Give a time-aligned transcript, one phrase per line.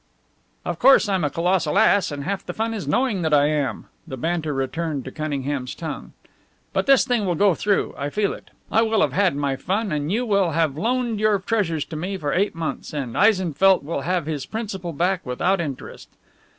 [0.65, 3.85] "Of course I'm a colossal ass, and half the fun is knowing that I am."
[4.07, 6.13] The banter returned to Cunningham's tongue.
[6.73, 8.49] "But this thing will go through I feel it.
[8.71, 12.17] I will have had my fun, and you will have loaned your treasures to me
[12.17, 16.09] for eight months, and Eisenfeldt will have his principal back without interest.